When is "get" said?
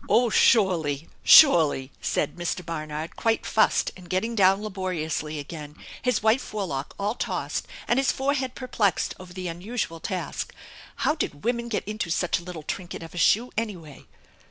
11.68-11.86